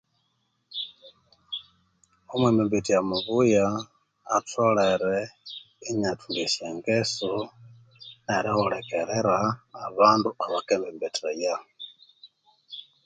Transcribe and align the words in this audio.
Omwembembethya 2.33 2.97
mubuya 3.09 3.65
atholere 4.37 5.19
iniathunga 5.89 6.41
esyangesu 6.47 7.31
erihulikirira 8.35 9.37
abandu 9.85 10.29
abakembembethaya 10.45 11.55